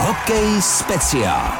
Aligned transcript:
Hokej 0.00 0.62
speciál. 0.62 1.52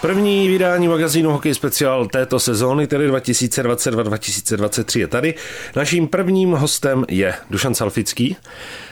První 0.00 0.48
vydání 0.48 0.88
magazínu 0.88 1.30
Hokej 1.30 1.54
speciál 1.54 2.06
této 2.06 2.40
sezóny, 2.40 2.86
tedy 2.86 3.10
2022-2023 3.10 5.00
je 5.00 5.06
tady. 5.06 5.34
Naším 5.76 6.08
prvním 6.08 6.52
hostem 6.52 7.04
je 7.08 7.34
Dušan 7.50 7.74
Salfický. 7.74 8.36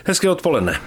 Hezké 0.05 0.31
odpoledne. 0.31 0.81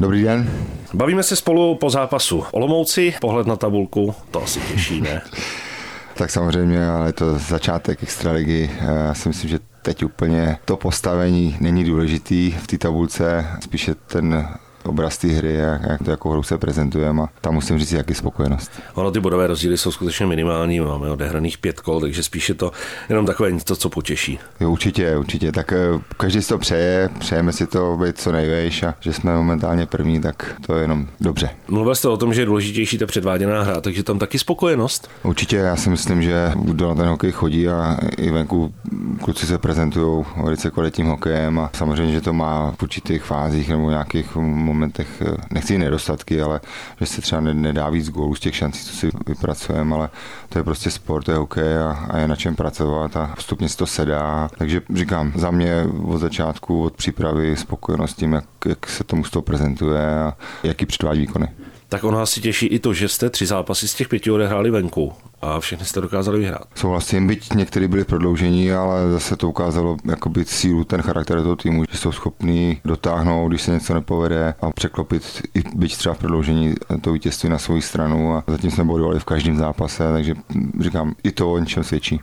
Dobrý 0.00 0.22
den. 0.22 0.50
Bavíme 0.94 1.22
se 1.22 1.36
spolu 1.36 1.74
po 1.74 1.90
zápasu. 1.90 2.44
Olomouci, 2.50 3.14
pohled 3.20 3.46
na 3.46 3.56
tabulku, 3.56 4.14
to 4.30 4.42
asi 4.42 4.60
těší, 4.60 5.00
ne? 5.00 5.22
tak 6.14 6.30
samozřejmě, 6.30 6.88
ale 6.88 7.08
je 7.08 7.12
to 7.12 7.38
začátek 7.38 8.02
extraligy. 8.02 8.70
Já 8.80 9.14
si 9.14 9.28
myslím, 9.28 9.50
že 9.50 9.58
teď 9.82 10.04
úplně 10.04 10.58
to 10.64 10.76
postavení 10.76 11.56
není 11.60 11.84
důležitý 11.84 12.50
v 12.50 12.66
té 12.66 12.78
tabulce, 12.78 13.46
spíše 13.60 13.94
ten 13.94 14.48
obraz 14.84 15.18
té 15.18 15.28
hry, 15.28 15.54
jak, 15.54 15.82
jak 15.82 16.02
to 16.04 16.10
jako 16.10 16.30
hru 16.30 16.42
se 16.42 16.58
prezentujeme 16.58 17.22
a 17.22 17.28
tam 17.40 17.54
musím 17.54 17.78
říct, 17.78 17.92
jaký 17.92 18.14
spokojenost. 18.14 18.70
Ono 18.94 19.10
ty 19.10 19.20
bodové 19.20 19.46
rozdíly 19.46 19.78
jsou 19.78 19.92
skutečně 19.92 20.26
minimální, 20.26 20.80
máme 20.80 21.10
odehraných 21.10 21.58
pět 21.58 21.80
kol, 21.80 22.00
takže 22.00 22.22
spíše 22.22 22.54
to 22.54 22.72
jenom 23.08 23.26
takové 23.26 23.52
něco, 23.52 23.76
co 23.76 23.88
potěší. 23.88 24.38
Jo, 24.60 24.70
určitě, 24.70 25.16
určitě. 25.16 25.52
Tak 25.52 25.72
eh, 25.72 26.00
každý 26.16 26.42
si 26.42 26.48
to 26.48 26.58
přeje, 26.58 27.10
přejeme 27.18 27.52
si 27.52 27.66
to 27.66 27.98
být 28.02 28.18
co 28.18 28.32
nejvejš 28.32 28.82
a 28.82 28.94
že 29.00 29.12
jsme 29.12 29.34
momentálně 29.36 29.86
první, 29.86 30.20
tak 30.20 30.56
to 30.66 30.74
je 30.74 30.82
jenom 30.82 31.08
dobře. 31.20 31.50
Mluvil 31.68 31.94
jste 31.94 32.08
o 32.08 32.16
tom, 32.16 32.34
že 32.34 32.42
je 32.42 32.46
důležitější 32.46 32.98
ta 32.98 33.06
předváděná 33.06 33.62
hra, 33.62 33.80
takže 33.80 34.02
tam 34.02 34.18
taky 34.18 34.38
spokojenost? 34.38 35.10
Určitě, 35.22 35.56
já 35.56 35.76
si 35.76 35.90
myslím, 35.90 36.22
že 36.22 36.52
kdo 36.54 36.88
na 36.88 36.94
ten 36.94 37.06
hokej 37.06 37.32
chodí 37.32 37.68
a 37.68 37.96
i 38.16 38.30
venku 38.30 38.74
kluci 39.22 39.46
se 39.46 39.58
prezentují 39.58 40.24
velice 40.44 40.70
kvalitním 40.70 41.06
hokejem 41.06 41.58
a 41.58 41.70
samozřejmě, 41.72 42.12
že 42.12 42.20
to 42.20 42.32
má 42.32 42.72
v 42.78 42.82
určitých 42.82 43.22
fázích 43.22 43.68
nebo 43.68 43.90
nějakých 43.90 44.36
momentech, 44.74 45.22
eh, 45.26 45.36
nechci 45.50 45.78
nedostatky, 45.78 46.42
ale 46.42 46.60
že 47.00 47.06
se 47.06 47.20
třeba 47.20 47.40
nedá 47.40 47.88
víc 47.90 48.10
gólů 48.10 48.34
z 48.34 48.40
těch 48.40 48.56
šancí, 48.56 48.84
co 48.84 48.96
si 48.96 49.10
vypracujeme, 49.26 49.94
ale 49.94 50.10
to 50.48 50.58
je 50.58 50.64
prostě 50.64 50.90
sport, 50.90 51.24
to 51.24 51.30
je 51.30 51.36
hokej 51.36 51.78
a, 51.78 52.06
a 52.10 52.18
je 52.18 52.28
na 52.28 52.36
čem 52.36 52.56
pracovat 52.56 53.16
a 53.16 53.32
postupně 53.34 53.68
si 53.68 53.76
to 53.76 53.86
sedá. 53.86 54.48
Takže 54.58 54.82
říkám, 54.94 55.32
za 55.36 55.50
mě 55.50 55.86
od 56.04 56.18
začátku, 56.18 56.82
od 56.82 56.96
přípravy 56.96 57.56
spokojenost 57.56 58.14
tím, 58.14 58.32
jak, 58.32 58.44
jak 58.66 58.88
se 58.88 59.04
tomu 59.04 59.24
z 59.24 59.30
toho 59.30 59.42
prezentuje 59.42 60.20
a 60.20 60.36
jaký 60.62 60.86
předvádí 60.86 61.20
výkony 61.20 61.48
tak 61.88 62.04
ono 62.04 62.20
asi 62.20 62.40
těší 62.40 62.66
i 62.66 62.78
to, 62.78 62.94
že 62.94 63.08
jste 63.08 63.30
tři 63.30 63.46
zápasy 63.46 63.88
z 63.88 63.94
těch 63.94 64.08
pěti 64.08 64.30
odehráli 64.30 64.70
venku 64.70 65.12
a 65.44 65.60
všechny 65.60 65.86
jste 65.86 66.00
dokázali 66.00 66.38
vyhrát. 66.38 66.64
Souhlasím, 66.74 67.26
byť 67.26 67.52
některý 67.52 67.88
byli 67.88 68.04
prodloužení, 68.04 68.72
ale 68.72 69.10
zase 69.12 69.36
to 69.36 69.48
ukázalo 69.48 69.96
jakoby 70.04 70.44
sílu, 70.44 70.84
ten 70.84 71.02
charakter 71.02 71.42
toho 71.42 71.56
týmu, 71.56 71.84
že 71.90 71.98
jsou 71.98 72.12
schopní 72.12 72.80
dotáhnout, 72.84 73.48
když 73.48 73.62
se 73.62 73.70
něco 73.70 73.94
nepovede 73.94 74.54
a 74.60 74.70
překlopit 74.70 75.42
i 75.54 75.62
byť 75.74 75.96
třeba 75.96 76.14
v 76.14 76.18
prodloužení 76.18 76.74
to 77.00 77.12
vítězství 77.12 77.48
na 77.48 77.58
svou 77.58 77.80
stranu 77.80 78.34
a 78.34 78.44
zatím 78.46 78.70
jsme 78.70 78.84
bodovali 78.84 79.20
v 79.20 79.24
každém 79.24 79.56
zápase, 79.56 80.12
takže 80.12 80.34
říkám, 80.80 81.14
i 81.22 81.32
to 81.32 81.52
o 81.52 81.58
něčem 81.58 81.84
svědčí. 81.84 82.20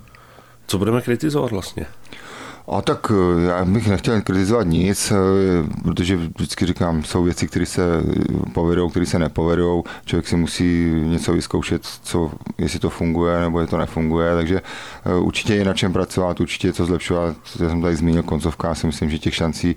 Co 0.67 0.77
budeme 0.77 1.01
kritizovat 1.01 1.51
vlastně? 1.51 1.85
A 2.71 2.81
tak 2.81 3.11
eh, 3.11 3.41
já 3.41 3.65
bych 3.65 3.87
nechtěl 3.87 4.21
kritizovat 4.21 4.67
nic, 4.67 5.11
eh, 5.11 5.15
protože 5.83 6.15
vždycky 6.15 6.65
říkám, 6.65 7.03
jsou 7.03 7.23
věci, 7.23 7.47
které 7.47 7.65
se 7.65 7.81
povedou, 8.53 8.89
které 8.89 9.05
se 9.05 9.19
nepovedou. 9.19 9.83
Člověk 10.05 10.27
si 10.27 10.35
musí 10.35 10.91
něco 11.03 11.33
vyzkoušet, 11.33 11.85
co, 12.03 12.31
jestli 12.57 12.79
to 12.79 12.89
funguje 12.89 13.41
nebo 13.41 13.59
jestli 13.59 13.71
to 13.71 13.77
nefunguje, 13.77 14.35
takže 14.35 14.61
eh, 15.05 15.15
určitě 15.15 15.55
je 15.55 15.65
na 15.65 15.73
čem 15.73 15.93
pracovat, 15.93 16.39
určitě 16.39 16.67
je 16.67 16.73
co 16.73 16.85
zlepšovat. 16.85 17.35
Já 17.59 17.69
jsem 17.69 17.81
tady 17.81 17.95
zmínil 17.95 18.23
koncovka, 18.23 18.67
já 18.67 18.75
si 18.75 18.87
myslím, 18.87 19.09
že 19.09 19.19
těch 19.19 19.35
šancí 19.35 19.75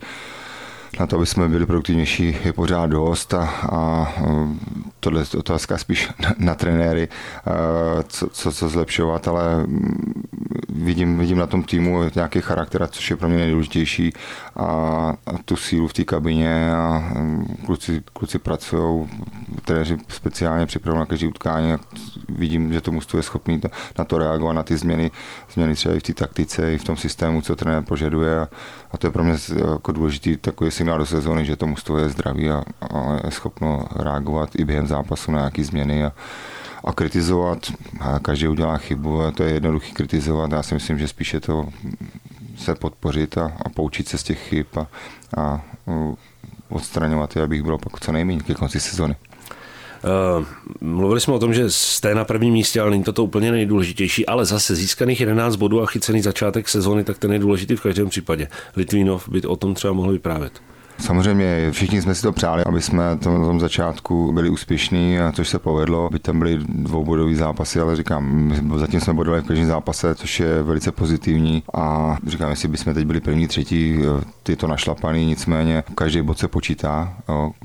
na 1.00 1.06
to, 1.06 1.16
aby 1.16 1.26
jsme 1.26 1.48
byli 1.48 1.66
produktivnější, 1.66 2.36
je 2.44 2.52
pořád 2.52 2.86
dost 2.86 3.34
a, 3.34 3.48
a 3.72 4.12
tohle 5.00 5.20
je 5.20 5.38
otázka 5.38 5.78
spíš 5.78 6.10
na, 6.18 6.34
na 6.38 6.54
trenéry, 6.54 7.08
co, 8.08 8.28
co, 8.28 8.52
co 8.52 8.68
zlepšovat, 8.68 9.28
ale 9.28 9.66
vidím, 10.68 11.18
vidím 11.18 11.38
na 11.38 11.46
tom 11.46 11.62
týmu 11.62 12.00
nějaký 12.14 12.40
charakter, 12.40 12.88
což 12.88 13.10
je 13.10 13.16
pro 13.16 13.28
mě 13.28 13.38
nejdůležitější 13.38 14.12
a, 14.56 14.64
a 15.26 15.38
tu 15.44 15.56
sílu 15.56 15.88
v 15.88 15.92
té 15.92 16.04
kabině 16.04 16.74
a 16.74 17.12
kluci, 17.66 18.02
kluci 18.12 18.38
pracují, 18.38 19.08
trenéři 19.64 19.98
speciálně 20.08 20.66
připravují 20.66 21.00
na 21.00 21.06
každý 21.06 21.26
utkání 21.26 21.72
a 21.72 21.78
vidím, 22.28 22.72
že 22.72 22.80
to 22.80 22.92
mužstvo 22.92 23.18
je 23.18 23.22
schopný 23.22 23.60
na 23.98 24.04
to 24.04 24.18
reagovat, 24.18 24.52
na 24.52 24.62
ty 24.62 24.76
změny, 24.76 25.10
změny 25.52 25.74
třeba 25.74 25.94
i 25.94 25.98
v 25.98 26.02
té 26.02 26.14
taktice, 26.14 26.74
i 26.74 26.78
v 26.78 26.84
tom 26.84 26.96
systému, 26.96 27.42
co 27.42 27.56
trenér 27.56 27.82
požaduje 27.82 28.40
a, 28.40 28.48
a 28.92 28.96
to 28.98 29.06
je 29.06 29.10
pro 29.10 29.24
mě 29.24 29.36
jako 29.70 29.92
důležitý 29.92 30.36
takový 30.36 30.70
signál 30.84 30.98
do 30.98 31.06
sezóny, 31.06 31.44
že 31.44 31.56
to 31.56 31.66
mužstvo 31.66 31.98
je 31.98 32.08
zdravý 32.08 32.50
a, 32.50 32.60
a 32.80 33.16
je 33.24 33.30
schopno 33.30 33.88
reagovat 33.96 34.50
i 34.56 34.64
během 34.64 34.86
zápasu 34.86 35.32
na 35.32 35.38
nějaké 35.38 35.64
změny 35.64 36.04
a, 36.04 36.12
a 36.84 36.92
kritizovat. 36.92 37.72
A 38.00 38.18
každý 38.18 38.48
udělá 38.48 38.76
chybu 38.76 39.22
a 39.22 39.30
to 39.30 39.42
je 39.42 39.54
jednoduchý 39.54 39.92
kritizovat. 39.92 40.52
Já 40.52 40.62
si 40.62 40.74
myslím, 40.74 40.98
že 40.98 41.08
spíše 41.08 41.40
to 41.40 41.68
se 42.56 42.74
podpořit 42.74 43.38
a, 43.38 43.52
a 43.64 43.68
poučit 43.68 44.08
se 44.08 44.18
z 44.18 44.22
těch 44.22 44.38
chyb 44.38 44.66
a, 44.76 44.86
a 45.36 45.60
odstraňovat 46.68 47.36
je, 47.36 47.42
abych 47.42 47.62
bylo 47.62 47.78
pak 47.78 48.00
co 48.00 48.12
nejméně 48.12 48.40
ke 48.40 48.54
konci 48.54 48.80
sezony. 48.80 49.16
Uh, 50.04 50.46
mluvili 50.80 51.20
jsme 51.20 51.34
o 51.34 51.38
tom, 51.38 51.54
že 51.54 51.70
jste 51.70 52.14
na 52.14 52.24
prvním 52.24 52.52
místě, 52.52 52.80
ale 52.80 52.90
není 52.90 53.04
to 53.04 53.12
to 53.12 53.24
úplně 53.24 53.52
nejdůležitější, 53.52 54.26
ale 54.26 54.44
zase 54.44 54.74
získaných 54.74 55.20
11 55.20 55.56
bodů 55.56 55.82
a 55.82 55.86
chycený 55.86 56.22
začátek 56.22 56.68
sezóny, 56.68 57.04
tak 57.04 57.18
ten 57.18 57.32
je 57.32 57.38
důležitý 57.38 57.76
v 57.76 57.82
každém 57.82 58.08
případě. 58.08 58.48
Litvínov 58.76 59.28
by 59.28 59.42
o 59.42 59.56
tom 59.56 59.74
třeba 59.74 59.92
mohl 59.92 60.12
vyprávět. 60.12 60.73
Samozřejmě 60.98 61.70
všichni 61.70 62.02
jsme 62.02 62.14
si 62.14 62.22
to 62.22 62.32
přáli, 62.32 62.64
aby 62.64 62.82
jsme 62.82 63.16
to 63.16 63.38
na 63.38 63.46
tom 63.46 63.60
začátku 63.60 64.32
byli 64.32 64.50
úspěšní, 64.50 65.16
což 65.32 65.48
se 65.48 65.58
povedlo. 65.58 66.08
Byť 66.12 66.22
tam 66.22 66.38
byly 66.38 66.58
dvoubodové 66.68 67.34
zápasy, 67.34 67.80
ale 67.80 67.96
říkám, 67.96 68.52
zatím 68.76 69.00
jsme 69.00 69.12
bodovali 69.12 69.42
v 69.42 69.46
každém 69.46 69.66
zápase, 69.66 70.14
což 70.14 70.40
je 70.40 70.62
velice 70.62 70.92
pozitivní. 70.92 71.62
A 71.74 72.16
říkám, 72.26 72.50
jestli 72.50 72.68
bychom 72.68 72.94
teď 72.94 73.06
byli 73.06 73.20
první, 73.20 73.46
třetí, 73.46 73.98
je 74.48 74.56
to 74.56 74.66
našlapaný, 74.66 75.26
nicméně 75.26 75.84
každý 75.94 76.22
bod 76.22 76.38
se 76.38 76.48
počítá. 76.48 77.16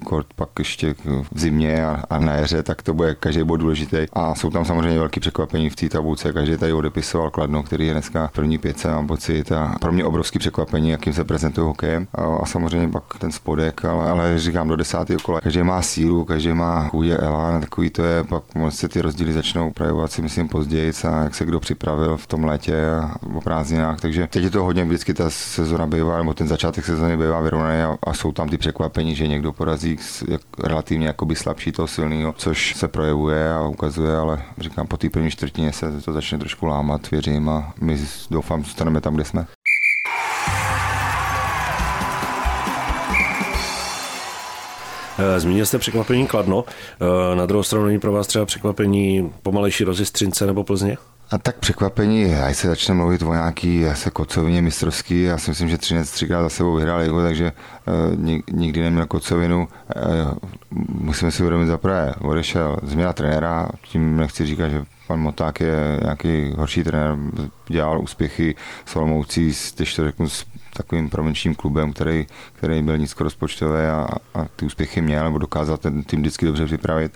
Kort 0.03 0.28
pak 0.35 0.50
ještě 0.59 0.95
v 1.03 1.39
zimě 1.39 1.85
a, 1.85 2.03
a 2.09 2.19
na 2.19 2.34
jaře, 2.34 2.63
tak 2.63 2.81
to 2.81 2.94
bude 2.94 3.16
každý 3.16 3.44
bod 3.44 3.57
důležitý. 3.57 3.97
A 4.13 4.35
jsou 4.35 4.50
tam 4.50 4.66
samozřejmě 4.66 5.00
velké 5.00 5.19
překvapení 5.19 5.69
v 5.69 5.75
té 5.75 5.89
tabulce. 5.89 6.34
Každý 6.34 6.57
tady 6.57 6.73
odepisoval 6.73 7.29
Kladno, 7.29 7.63
který 7.63 7.88
je 7.88 7.94
dneska 7.94 8.29
první 8.34 8.57
pětce, 8.57 8.88
mám 8.88 9.07
pocit. 9.07 9.51
A 9.51 9.75
pro 9.81 9.91
mě 9.91 10.06
obrovský 10.06 10.39
překvapení, 10.39 10.89
jakým 10.89 11.13
se 11.13 11.23
prezentuje 11.23 11.66
hokejem. 11.66 12.07
A, 12.16 12.23
a 12.23 12.45
samozřejmě 12.45 12.88
pak 12.88 13.03
ten 13.19 13.31
spodek, 13.31 13.85
ale, 13.85 14.09
ale 14.09 14.40
říkám 14.40 14.68
do 14.68 14.75
desátého 14.75 15.19
kola. 15.19 15.41
Každý 15.41 15.63
má 15.63 15.81
sílu, 15.81 16.25
každý 16.25 16.53
má 16.53 16.88
chůdě 16.88 17.18
elán, 17.18 17.62
takový 17.62 17.90
to 17.90 18.03
je, 18.03 18.24
pak 18.24 18.44
se 18.69 18.90
ty 18.90 19.02
rozdíly 19.02 19.34
začnou 19.34 19.72
projevovat 19.72 20.12
si 20.12 20.22
myslím 20.22 20.47
později, 20.47 20.91
a 21.09 21.24
jak 21.24 21.35
se 21.35 21.46
kdo 21.46 21.59
připravil 21.59 22.18
v 22.18 22.28
tom 22.28 22.44
létě 22.44 22.90
a 22.90 23.16
o 23.35 23.41
prázdninách. 23.41 24.02
Takže 24.02 24.28
teď 24.28 24.44
je 24.44 24.50
to 24.50 24.63
hodně 24.63 24.85
vždycky 24.85 25.13
ta 25.13 25.30
sezona 25.30 25.88
bývá, 25.88 26.18
nebo 26.18 26.34
ten 26.34 26.47
začátek 26.47 26.85
sezony 26.85 27.18
bývá 27.18 27.41
vyrovnaný 27.41 27.81
a, 27.81 27.97
a, 28.03 28.13
jsou 28.13 28.31
tam 28.31 28.50
ty 28.50 28.57
překvapení, 28.57 29.16
že 29.16 29.28
někdo 29.28 29.53
porazí 29.53 29.97
jak, 30.28 30.41
relativně 30.63 31.07
jakoby 31.07 31.36
slabší 31.36 31.72
toho 31.72 31.88
silného, 31.88 32.34
což 32.38 32.75
se 32.75 32.88
projevuje 32.88 33.53
a 33.53 33.68
ukazuje, 33.68 34.18
ale 34.18 34.41
říkám, 34.57 34.88
po 34.88 34.97
té 34.97 35.09
první 35.09 35.31
čtvrtině 35.31 35.74
se 35.74 36.01
to 36.01 36.13
začne 36.13 36.38
trošku 36.38 36.66
lámat, 36.66 37.12
věřím 37.12 37.50
a 37.50 37.74
my 37.81 38.00
doufám, 38.31 38.63
zůstaneme 38.63 39.01
tam, 39.01 39.16
kde 39.16 39.25
jsme. 39.25 39.46
Zmínil 45.38 45.66
jste 45.66 45.78
překvapení 45.78 46.28
Kladno. 46.28 46.63
Eh, 47.02 47.35
na 47.35 47.46
druhou 47.46 47.63
stranu 47.63 47.85
není 47.85 48.00
pro 48.00 48.12
vás 48.12 48.28
třeba 48.28 48.46
překvapení 48.46 49.31
pomalejší 49.44 49.84
rozjistřince 49.84 50.46
nebo 50.46 50.63
Plzně? 50.63 50.97
A 51.31 51.38
tak 51.38 51.56
překvapení, 51.56 52.35
až 52.35 52.57
se 52.57 52.67
začne 52.67 52.94
mluvit 52.94 53.22
o 53.22 53.34
nějaký 53.34 53.85
se 53.94 54.09
kocovině 54.09 54.62
mistrovský, 54.62 55.22
já 55.22 55.38
si 55.38 55.51
myslím, 55.51 55.69
že 55.69 55.78
Třinec 55.78 56.12
třikrát 56.12 56.44
za 56.44 56.50
sebou 56.50 56.75
vyhrál 56.75 57.01
jeho, 57.01 57.22
takže 57.22 57.51
uh, 57.51 58.40
nikdy 58.51 58.81
neměl 58.81 59.06
kocovinu. 59.06 59.68
Uh, 59.95 60.34
musíme 60.89 61.31
si 61.31 61.44
uvědomit 61.44 61.68
zaprvé, 61.68 62.13
odešel 62.21 62.77
změna 62.83 63.13
trenéra, 63.13 63.69
tím 63.81 64.18
nechci 64.18 64.45
říkat, 64.45 64.69
že 64.69 64.86
pan 65.07 65.19
Moták 65.19 65.59
je 65.59 66.00
nějaký 66.01 66.53
horší 66.57 66.83
trenér, 66.83 67.18
dělal 67.68 68.01
úspěchy 68.01 68.56
s 68.86 68.95
Olomoucí, 68.95 69.53
když 69.75 69.95
to 69.95 70.06
řeknu, 70.06 70.30
s 70.30 70.45
takovým 70.74 71.09
provinčním 71.09 71.56
klubem, 71.56 71.94
který, 71.94 72.27
který 72.53 72.81
byl 72.81 72.98
nízko, 72.98 73.01
nízkorozpočtový 73.01 73.81
a, 73.81 74.07
a 74.33 74.45
ty 74.56 74.65
úspěchy 74.65 75.01
měl, 75.01 75.24
nebo 75.24 75.38
dokázal 75.38 75.77
ten 75.77 76.03
tým 76.03 76.19
vždycky 76.19 76.45
dobře 76.45 76.65
připravit. 76.65 77.12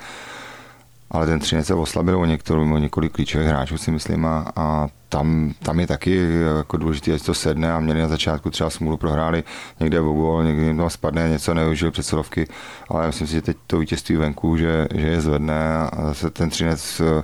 Ale 1.12 1.26
ten 1.26 1.40
Třinec 1.40 1.68
se 1.68 1.74
oslabil 1.74 2.20
o, 2.20 2.26
některou, 2.26 2.74
o 2.74 2.78
několik 2.78 3.12
klíčových 3.12 3.48
hráčů, 3.48 3.78
si 3.78 3.92
myslím, 3.92 4.26
a, 4.26 4.52
a 4.56 4.88
tam, 5.10 5.54
tam 5.64 5.80
je 5.80 5.88
taky 5.88 6.30
jako 6.58 6.78
důležité, 6.78 7.14
ať 7.14 7.26
to 7.26 7.34
sedne 7.34 7.74
a 7.74 7.80
měli 7.80 8.02
na 8.02 8.08
začátku 8.08 8.50
třeba 8.50 8.70
smůlu, 8.70 8.98
prohráli 8.98 9.44
někde 9.80 10.02
v 10.02 10.04
gol, 10.04 10.44
někdy 10.44 10.66
jim 10.66 10.78
to 10.78 10.90
spadne, 10.90 11.30
něco 11.30 11.54
neužil 11.54 11.92
přesilovky, 11.92 12.48
ale 12.90 13.08
myslím 13.08 13.28
si, 13.28 13.34
že 13.34 13.42
teď 13.42 13.58
to 13.68 13.80
vítězství 13.80 14.16
venku, 14.16 14.58
že, 14.58 14.88
že 14.96 15.08
je 15.08 15.22
zvedne 15.22 15.78
a 15.78 16.08
zase 16.08 16.30
ten 16.30 16.50
Třinec 16.50 17.02
eh, 17.02 17.24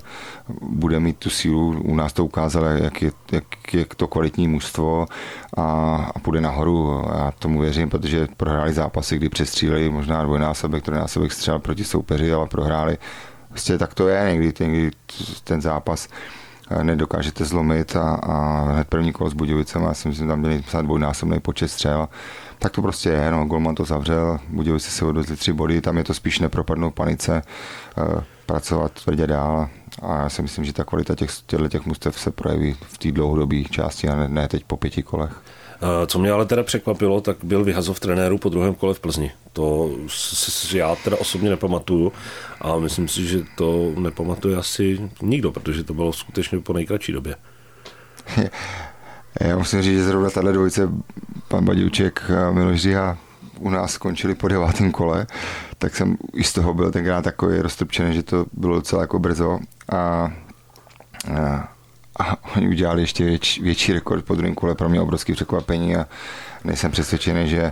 bude 0.62 1.00
mít 1.00 1.18
tu 1.18 1.30
sílu, 1.30 1.82
u 1.82 1.96
nás 1.96 2.14
to 2.14 2.26
ukázal, 2.26 2.64
jak 2.66 3.02
je, 3.02 3.12
jak 3.32 3.74
je 3.74 3.86
to 3.96 4.08
kvalitní 4.08 4.48
mužstvo 4.48 5.06
a, 5.58 5.64
a 6.16 6.20
půjde 6.20 6.42
nahoru. 6.42 7.04
Já 7.18 7.32
tomu 7.40 7.62
věřím, 7.62 7.90
protože 7.90 8.28
prohráli 8.38 8.74
zápasy, 8.74 9.18
kdy 9.18 9.30
přestříleli 9.30 9.90
možná 9.90 10.24
dvojnásobek, 10.24 10.84
trojnásobek 10.84 11.32
střel 11.32 11.60
proti 11.60 11.84
soupeři, 11.84 12.34
ale 12.34 12.48
prohráli 12.48 12.98
Prostě 13.50 13.78
tak 13.78 13.94
to 13.94 14.08
je 14.08 14.32
někdy, 14.32 14.54
někdy 14.60 14.92
ten 15.44 15.62
zápas 15.62 16.08
eh, 16.72 16.84
nedokážete 16.84 17.46
zlomit 17.46 17.96
a, 17.96 18.16
a 18.16 18.62
hned 18.72 18.88
první 18.88 19.12
kolo 19.12 19.30
s 19.30 19.34
Budějovicem, 19.34 19.84
já 19.84 19.94
si 19.94 20.08
myslím, 20.08 20.26
že 20.26 20.30
tam 20.30 20.40
měli 20.40 20.64
dvojnásobný 20.82 21.40
počet 21.40 21.68
střel. 21.68 22.10
Tak 22.60 22.72
to 22.72 22.82
prostě 22.82 23.10
je, 23.10 23.32
no, 23.32 23.46
Golman 23.46 23.76
to 23.76 23.86
zavřel, 23.86 24.40
Budějovice 24.50 24.92
se 24.92 25.06
odvezli 25.06 25.36
tři 25.36 25.54
body, 25.54 25.82
tam 25.82 25.98
je 25.98 26.04
to 26.04 26.14
spíš 26.14 26.40
nepropadnout 26.40 26.94
panice, 26.94 27.42
eh, 27.98 28.24
pracovat 28.46 28.92
tvrdě 28.92 29.28
dál 29.28 29.70
a 30.02 30.22
já 30.22 30.30
si 30.30 30.42
myslím, 30.42 30.66
že 30.66 30.74
ta 30.74 30.84
kvalita 30.84 31.16
těch, 31.16 31.30
těch 31.70 31.86
mustev 31.86 32.20
se 32.20 32.32
projeví 32.32 32.76
v 32.82 32.98
té 32.98 33.12
dlouhodobé 33.12 33.64
části 33.64 34.08
a 34.08 34.16
ne, 34.16 34.30
ne 34.30 34.48
teď 34.48 34.64
po 34.64 34.78
pěti 34.78 35.04
kolech. 35.04 35.42
Eh, 35.82 36.08
co 36.08 36.20
mě 36.20 36.32
ale 36.32 36.46
teda 36.46 36.64
překvapilo, 36.64 37.22
tak 37.22 37.38
byl 37.44 37.64
vyhazov 37.64 38.00
trenéru 38.00 38.38
po 38.38 38.50
druhém 38.50 38.76
kole 38.76 38.94
v 38.94 39.00
Plzni. 39.00 39.32
To 39.60 39.90
já 40.74 40.96
teda 40.96 41.18
osobně 41.18 41.50
nepamatuju 41.50 42.12
a 42.62 42.78
myslím 42.78 43.08
si, 43.08 43.28
že 43.28 43.44
to 43.56 43.94
nepamatuje 43.98 44.58
asi 44.58 45.10
nikdo, 45.22 45.52
protože 45.52 45.84
to 45.84 45.94
bylo 45.94 46.14
skutečně 46.14 46.60
po 46.60 46.74
nejkratší 46.74 47.12
době. 47.12 47.36
Já 49.42 49.58
musím 49.58 49.82
říct, 49.82 49.98
že 49.98 50.04
zrovna 50.04 50.30
tahle 50.30 50.54
dvojice, 50.54 50.90
pan 51.48 51.66
Badiuček 51.66 52.32
a 52.32 52.52
Miloš 52.52 52.82
Říha, 52.82 53.18
u 53.60 53.70
nás 53.70 53.92
skončili 53.92 54.36
po 54.36 54.48
devátém 54.48 54.92
kole, 54.92 55.28
tak 55.78 55.96
jsem 55.96 56.18
i 56.34 56.44
z 56.44 56.54
toho 56.54 56.74
byl 56.74 56.92
tenkrát 56.92 57.22
takový 57.22 57.60
roztrpčený, 57.60 58.14
že 58.14 58.24
to 58.24 58.46
bylo 58.54 58.76
docela 58.76 59.02
jako 59.02 59.20
brzo. 59.20 59.60
A, 59.92 59.98
a 59.98 61.70
a 62.20 62.38
oni 62.56 62.68
udělali 62.68 63.02
ještě 63.02 63.40
větší 63.62 63.94
rekord 63.94 64.26
po 64.26 64.36
druhém 64.36 64.56
kole, 64.56 64.76
pro 64.76 64.90
mě 64.90 65.02
obrovský 65.02 65.34
překvapení 65.34 65.96
a 65.96 66.08
nejsem 66.64 66.92
přesvědčený, 66.92 67.50
že 67.50 67.72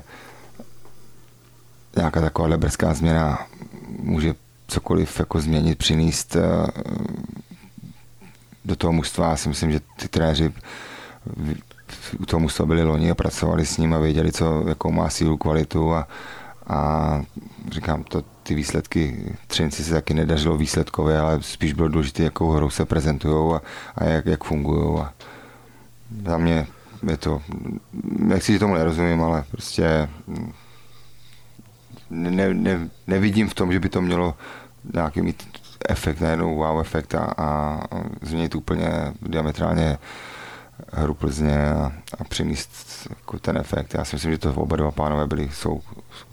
nějaká 1.97 2.21
taková 2.21 2.57
brzká 2.57 2.93
změna 2.93 3.47
může 3.99 4.35
cokoliv 4.67 5.19
jako 5.19 5.41
změnit, 5.41 5.77
přinést 5.77 6.35
eh, 6.35 6.41
do 8.65 8.75
toho 8.75 8.93
mužstva. 8.93 9.29
Já 9.29 9.35
si 9.37 9.49
myslím, 9.49 9.71
že 9.71 9.79
ty 9.99 10.07
trenéři 10.07 10.53
u 12.19 12.25
toho 12.25 12.39
mužstva 12.39 12.65
byli 12.65 12.83
loni 12.83 13.11
a 13.11 13.15
pracovali 13.15 13.65
s 13.65 13.77
ním 13.77 13.93
a 13.93 13.99
věděli, 13.99 14.31
co, 14.31 14.63
jakou 14.67 14.91
má 14.91 15.09
sílu, 15.09 15.37
kvalitu 15.37 15.93
a, 15.93 16.07
a 16.67 17.21
říkám, 17.71 18.03
to, 18.03 18.23
ty 18.43 18.55
výsledky 18.55 19.33
Třinci 19.47 19.83
se 19.83 19.93
taky 19.93 20.13
nedařilo 20.13 20.57
výsledkově, 20.57 21.19
ale 21.19 21.43
spíš 21.43 21.73
bylo 21.73 21.87
důležité, 21.87 22.23
jakou 22.23 22.51
hrou 22.51 22.69
se 22.69 22.85
prezentují 22.85 23.53
a, 23.53 23.61
a 23.95 24.03
jak, 24.03 24.25
jak 24.25 24.43
fungují. 24.43 24.99
A 24.99 25.13
za 26.25 26.37
mě 26.37 26.67
je 27.09 27.17
to, 27.17 27.41
nechci, 28.19 28.53
že 28.53 28.59
tomu 28.59 28.73
nerozumím, 28.73 29.21
ale 29.23 29.43
prostě 29.51 30.09
ne, 32.09 32.53
ne, 32.53 32.89
nevidím 33.07 33.49
v 33.49 33.53
tom, 33.53 33.71
že 33.71 33.79
by 33.79 33.89
to 33.89 34.01
mělo 34.01 34.35
nějaký 34.93 35.21
mít 35.21 35.43
efekt, 35.89 36.21
najednou 36.21 36.55
wow 36.55 36.79
efekt 36.81 37.15
a, 37.15 37.33
a 37.37 37.79
změnit 38.21 38.55
úplně 38.55 38.89
diametrálně 39.21 39.97
hru 40.91 41.13
Plzně 41.13 41.69
a, 41.69 41.91
a 42.19 42.23
přinést 42.23 43.07
jako 43.09 43.39
ten 43.39 43.57
efekt. 43.57 43.93
Já 43.93 44.05
si 44.05 44.15
myslím, 44.15 44.31
že 44.31 44.37
to 44.37 44.53
oba 44.53 44.75
dva 44.75 44.91
pánové 44.91 45.27
byli, 45.27 45.49
jsou, 45.53 45.81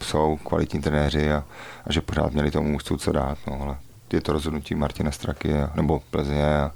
jsou 0.03 0.37
kvalitní 0.37 0.81
trenéři 0.81 1.32
a, 1.32 1.44
a 1.87 1.93
že 1.93 2.00
pořád 2.00 2.32
měli 2.32 2.50
tomu 2.50 2.69
mužstvu 2.69 2.97
co 2.97 3.12
dát. 3.12 3.38
No, 3.47 3.62
ale 3.62 3.77
je 4.12 4.20
to 4.20 4.32
rozhodnutí 4.32 4.75
Martina 4.75 5.11
Straky 5.11 5.55
a, 5.55 5.70
nebo 5.75 6.03
Plzně 6.11 6.56
a 6.56 6.73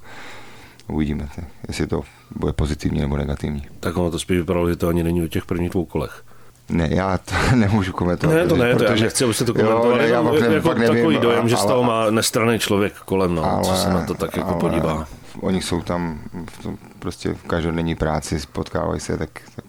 uvidíme, 0.87 1.29
jestli 1.67 1.87
to 1.87 2.01
bude 2.35 2.53
pozitivní 2.53 2.99
nebo 3.01 3.17
negativní. 3.17 3.67
Tak 3.79 3.97
ono 3.97 4.11
to 4.11 4.19
spíš 4.19 4.37
vypadalo, 4.37 4.69
že 4.69 4.75
to 4.75 4.87
ani 4.87 5.03
není 5.03 5.23
o 5.23 5.27
těch 5.27 5.45
prvních 5.45 5.69
dvou 5.69 5.85
kolech. 5.85 6.23
Ne, 6.69 6.89
já 6.91 7.17
to 7.17 7.35
nemůžu 7.55 7.91
komentovat. 7.91 8.33
Ne, 8.33 8.47
to 8.47 8.57
ne, 8.57 8.73
protože, 8.73 8.85
to 8.85 8.93
já 8.93 9.03
nechci, 9.03 9.23
abyste 9.23 9.45
to 9.45 9.53
komentovali. 9.53 9.91
Jo, 9.91 9.97
ne, 9.97 10.07
já 10.07 10.23
fakt, 10.23 10.51
jako 10.51 10.73
nevím, 10.73 10.95
takový 10.95 11.17
dojem, 11.17 11.39
ale, 11.39 11.49
že 11.49 11.57
z 11.57 11.65
toho 11.65 11.83
má 11.83 12.09
nestraný 12.09 12.59
člověk 12.59 12.93
kolem, 12.93 13.35
no, 13.35 13.51
ale, 13.51 13.63
co 13.63 13.75
se 13.75 13.89
na 13.89 14.05
to 14.05 14.13
tak 14.13 14.37
jako 14.37 14.49
ale, 14.49 14.59
podívá. 14.59 15.07
Oni 15.41 15.61
jsou 15.61 15.81
tam 15.81 16.19
v 16.51 16.63
tom, 16.63 16.77
prostě 16.99 17.33
v 17.33 17.43
každodenní 17.43 17.95
práci, 17.95 18.39
potkávají 18.51 18.99
se, 18.99 19.17
tak, 19.17 19.29
tak 19.55 19.65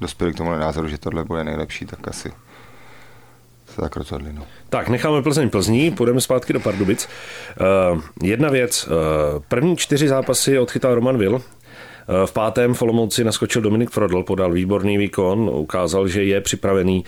dospěli 0.00 0.32
k 0.32 0.36
tomu 0.36 0.50
názoru, 0.50 0.88
že 0.88 0.98
tohle 0.98 1.24
bude 1.24 1.44
nejlepší, 1.44 1.86
tak 1.86 2.08
asi 2.08 2.32
se 3.74 3.80
tak 3.80 3.96
rozhodli. 3.96 4.32
No. 4.32 4.42
Tak, 4.68 4.88
necháme 4.88 5.22
Plzeň 5.22 5.50
Plzní, 5.50 5.90
půjdeme 5.90 6.20
zpátky 6.20 6.52
do 6.52 6.60
Pardubic. 6.60 7.08
Uh, 7.94 8.00
jedna 8.22 8.48
věc, 8.48 8.88
uh, 8.88 9.42
první 9.48 9.76
čtyři 9.76 10.08
zápasy 10.08 10.58
odchytal 10.58 10.94
Roman 10.94 11.18
Will, 11.18 11.42
v 12.26 12.32
pátém 12.32 12.74
Folomouci 12.74 13.24
naskočil 13.24 13.62
Dominik 13.62 13.90
Frodl, 13.90 14.22
podal 14.22 14.52
výborný 14.52 14.98
výkon, 14.98 15.50
ukázal, 15.52 16.08
že 16.08 16.24
je 16.24 16.40
připravený 16.40 17.04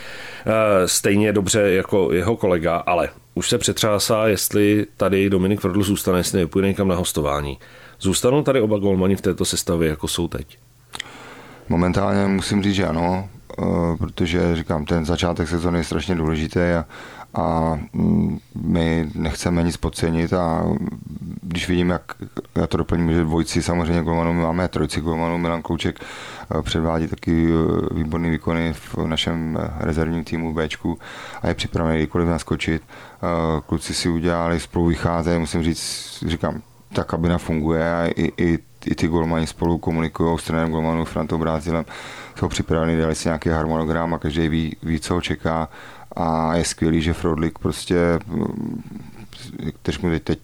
stejně 0.86 1.32
dobře 1.32 1.60
jako 1.60 2.12
jeho 2.12 2.36
kolega, 2.36 2.76
ale 2.76 3.08
už 3.34 3.48
se 3.48 3.58
přetřásá, 3.58 4.26
jestli 4.26 4.86
tady 4.96 5.30
Dominik 5.30 5.60
Frodl 5.60 5.82
zůstane, 5.82 6.18
jestli 6.18 6.40
nepůjde 6.40 6.68
někam 6.68 6.88
na 6.88 6.94
hostování. 6.94 7.58
Zůstanou 8.00 8.42
tady 8.42 8.60
oba 8.60 8.78
golmani 8.78 9.16
v 9.16 9.20
této 9.20 9.44
sestavě, 9.44 9.88
jako 9.88 10.08
jsou 10.08 10.28
teď? 10.28 10.58
Momentálně 11.68 12.26
musím 12.26 12.62
říct, 12.62 12.74
že 12.74 12.86
ano, 12.86 13.28
eh, 13.33 13.33
protože 13.98 14.56
říkám, 14.56 14.84
ten 14.84 15.04
začátek 15.04 15.48
sezóny 15.48 15.78
je 15.78 15.84
strašně 15.84 16.14
důležitý 16.14 16.60
a, 16.60 16.84
a 17.34 17.78
mm, 17.92 18.38
my 18.62 19.08
nechceme 19.14 19.62
nic 19.62 19.76
podcenit 19.76 20.32
a 20.32 20.64
když 21.42 21.68
vidím, 21.68 21.90
jak 21.90 22.02
já 22.54 22.66
to 22.66 22.76
doplním, 22.76 23.12
že 23.12 23.22
dvojci 23.22 23.62
samozřejmě 23.62 24.02
golmanů 24.02 24.32
my 24.32 24.42
máme, 24.42 24.68
trojci 24.68 25.00
golmanů, 25.00 25.38
Milan 25.38 25.62
Klouček 25.62 26.00
eh, 26.00 26.62
předvádí 26.62 27.08
taky 27.08 27.48
eh, 27.48 27.94
výborný 27.94 28.30
výkony 28.30 28.72
v 28.72 29.06
našem 29.06 29.58
rezervním 29.78 30.24
týmu 30.24 30.52
v 30.52 30.64
Bčku 30.64 30.98
a 31.42 31.48
je 31.48 31.54
připravený 31.54 31.98
kdykoliv 31.98 32.28
naskočit. 32.28 32.82
Kluci 33.66 33.94
si 33.94 34.08
udělali, 34.08 34.60
spolu 34.60 34.86
vycházejí, 34.86 35.38
musím 35.38 35.62
říct, 35.62 36.24
říkám, 36.26 36.62
ta 36.92 37.04
kabina 37.04 37.38
funguje 37.38 37.94
a 37.94 38.06
i, 38.06 38.32
i 38.38 38.58
i 38.86 38.94
ty 38.94 39.08
golmani 39.08 39.46
spolu 39.46 39.78
komunikují 39.78 40.38
s 40.38 40.44
trenérem 40.44 40.70
golmanů 40.70 41.04
Frantou 41.04 41.38
Brázilem, 41.38 41.84
jsou 42.38 42.48
připraveni, 42.48 43.00
dali 43.00 43.14
si 43.14 43.28
nějaký 43.28 43.48
harmonogram 43.48 44.14
a 44.14 44.18
každý 44.18 44.48
ví, 44.48 44.76
ví, 44.82 45.00
co 45.00 45.14
ho 45.14 45.20
čeká. 45.20 45.68
A 46.16 46.56
je 46.56 46.64
skvělý, 46.64 47.00
že 47.00 47.12
Frodlik 47.12 47.58
prostě 47.58 48.18
který 49.82 49.98
mu 50.02 50.18
teď 50.18 50.38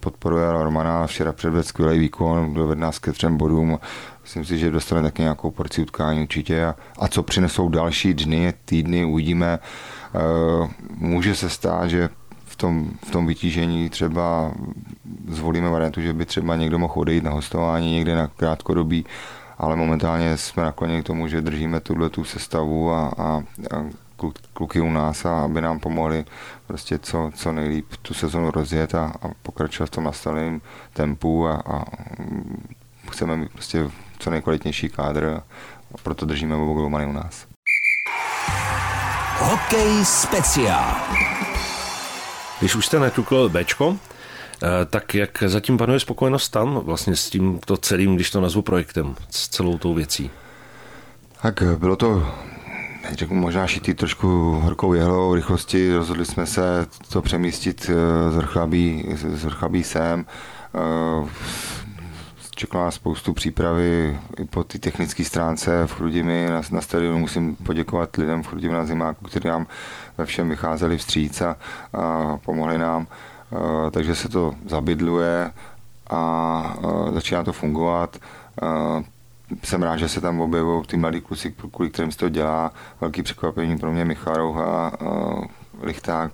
podporuje 0.00 0.52
Romana, 0.52 1.06
včera 1.06 1.32
předvedl 1.32 1.62
skvělý 1.62 1.98
výkon, 1.98 2.54
dovedl 2.54 2.80
nás 2.80 2.98
ke 2.98 3.12
třem 3.12 3.36
bodům, 3.36 3.78
myslím 4.22 4.44
si, 4.44 4.58
že 4.58 4.70
dostane 4.70 5.02
taky 5.02 5.22
nějakou 5.22 5.50
porci 5.50 5.82
utkání 5.82 6.22
určitě. 6.22 6.64
A, 6.64 6.74
a 6.98 7.08
co 7.08 7.22
přinesou 7.22 7.68
další 7.68 8.14
dny, 8.14 8.54
týdny, 8.64 9.04
uvidíme. 9.04 9.58
Uh, 10.60 10.68
může 10.90 11.34
se 11.34 11.50
stát, 11.50 11.90
že 11.90 12.08
v 12.56 12.58
tom, 12.58 12.90
v 13.06 13.10
tom 13.10 13.26
vytížení 13.26 13.90
třeba 13.90 14.52
zvolíme 15.28 15.70
variantu, 15.70 16.00
že 16.00 16.12
by 16.12 16.24
třeba 16.24 16.56
někdo 16.56 16.78
mohl 16.78 16.94
odejít 16.96 17.24
na 17.24 17.30
hostování 17.30 17.92
někde 17.92 18.16
na 18.16 18.26
krátkodobí, 18.26 19.06
ale 19.58 19.76
momentálně 19.76 20.36
jsme 20.36 20.62
nakloněni 20.62 21.02
k 21.02 21.06
tomu, 21.06 21.28
že 21.28 21.40
držíme 21.40 21.80
tuhle 21.80 22.10
tu 22.10 22.24
sestavu 22.24 22.92
a, 22.92 23.12
a, 23.18 23.42
a 23.70 23.84
kluky 24.52 24.80
u 24.80 24.90
nás, 24.90 25.24
a 25.24 25.40
aby 25.40 25.60
nám 25.60 25.80
pomohli 25.80 26.24
prostě 26.66 26.98
co, 26.98 27.30
co 27.34 27.52
nejlíp 27.52 27.86
tu 28.02 28.14
sezonu 28.14 28.50
rozjet 28.50 28.94
a, 28.94 29.12
a 29.22 29.28
pokračovat 29.42 29.86
v 29.86 29.90
tom 29.90 30.04
nastaveném 30.04 30.60
tempu 30.92 31.46
a, 31.46 31.62
a 31.66 31.84
chceme 33.10 33.36
mít 33.36 33.52
prostě 33.52 33.90
co 34.18 34.30
nejkvalitnější 34.30 34.88
kádr 34.88 35.42
a 35.94 35.98
proto 36.02 36.26
držíme 36.26 36.56
golmany 36.56 37.06
u 37.06 37.12
nás. 37.12 37.46
Hokej 39.38 40.04
speciál. 40.04 40.96
Když 42.58 42.74
už 42.74 42.86
jste 42.86 43.00
netukl 43.00 43.48
Bčko, 43.48 43.96
eh, 44.62 44.68
tak 44.90 45.14
jak 45.14 45.42
zatím 45.46 45.78
panuje 45.78 46.00
spokojenost 46.00 46.48
tam 46.48 46.74
vlastně 46.74 47.16
s 47.16 47.30
tímto 47.30 47.76
celým, 47.76 48.14
když 48.14 48.30
to 48.30 48.40
nazvu 48.40 48.62
projektem, 48.62 49.14
s 49.30 49.48
celou 49.48 49.78
tou 49.78 49.94
věcí? 49.94 50.30
Tak 51.42 51.62
bylo 51.78 51.96
to 51.96 52.26
řeknu, 53.12 53.36
možná 53.36 53.66
šitý 53.66 53.94
trošku 53.94 54.60
horkou 54.60 54.92
jehlou 54.92 55.34
rychlosti. 55.34 55.94
Rozhodli 55.94 56.24
jsme 56.24 56.46
se 56.46 56.86
to 57.12 57.22
přemístit 57.22 57.90
eh, 57.90 58.30
z 58.30 58.38
Rchlabí, 58.38 59.04
z 59.14 59.48
sem. 59.82 60.26
Čekala 62.58 62.90
spoustu 62.90 63.32
přípravy 63.32 64.18
i 64.38 64.44
po 64.44 64.64
té 64.64 64.78
technické 64.78 65.24
stránce 65.24 65.86
v 65.86 65.92
Chrudimi 65.92 66.46
na, 66.50 66.60
na 66.70 66.80
stadionu. 66.80 67.18
Musím 67.18 67.56
poděkovat 67.56 68.16
lidem 68.16 68.42
v 68.42 68.46
Chrudimi 68.46 68.74
na 68.74 68.84
zimáku, 68.84 69.24
kteří 69.24 69.48
nám 69.48 69.66
ve 70.18 70.26
všem 70.26 70.48
vycházeli 70.48 70.98
vstříc 70.98 71.40
a, 71.40 71.56
a 71.92 72.36
pomohli 72.36 72.78
nám. 72.78 73.06
takže 73.90 74.14
se 74.14 74.28
to 74.28 74.54
zabydluje 74.66 75.52
a 76.10 76.76
začíná 77.12 77.44
to 77.44 77.52
fungovat. 77.52 78.16
Jsem 79.64 79.82
rád, 79.82 79.96
že 79.96 80.08
se 80.08 80.20
tam 80.20 80.40
objevují 80.40 80.86
ty 80.86 80.96
mladí 80.96 81.20
kluci, 81.20 81.54
kvůli 81.72 81.90
kterým 81.90 82.12
se 82.12 82.18
to 82.18 82.28
dělá. 82.28 82.72
Velký 83.00 83.22
překvapení 83.22 83.78
pro 83.78 83.92
mě 83.92 84.04
Michal 84.04 84.36
Rouha, 84.36 84.92
Lichták, 85.82 86.32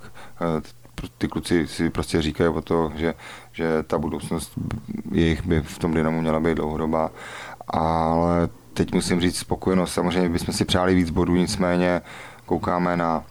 ty 1.18 1.28
kluci 1.28 1.66
si 1.68 1.90
prostě 1.90 2.22
říkají 2.22 2.50
o 2.50 2.60
to, 2.60 2.92
že, 2.96 3.14
že 3.52 3.82
ta 3.82 3.98
budoucnost 3.98 4.52
jejich 5.12 5.46
by 5.46 5.60
v 5.60 5.78
tom 5.78 5.94
Dynamu 5.94 6.20
měla 6.20 6.40
být 6.40 6.54
dlouhodobá, 6.54 7.10
ale 7.68 8.48
teď 8.74 8.94
musím 8.94 9.20
říct 9.20 9.38
spokojenost, 9.38 9.92
samozřejmě 9.92 10.28
bychom 10.28 10.54
si 10.54 10.64
přáli 10.64 10.94
víc 10.94 11.10
bodů, 11.10 11.36
nicméně 11.36 12.02
koukáme 12.46 12.96
na 12.96 13.24